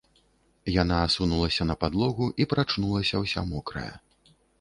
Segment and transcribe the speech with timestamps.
[0.81, 3.93] Яна асунулася на падлогу і прачнулася ўся мокрая.